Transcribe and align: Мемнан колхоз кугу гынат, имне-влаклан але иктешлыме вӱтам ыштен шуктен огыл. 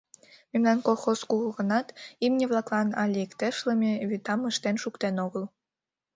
Мемнан 0.51 0.77
колхоз 0.87 1.19
кугу 1.29 1.49
гынат, 1.57 1.87
имне-влаклан 2.25 2.89
але 3.01 3.17
иктешлыме 3.25 3.91
вӱтам 4.09 4.41
ыштен 4.51 4.75
шуктен 4.83 5.15
огыл. 5.25 5.43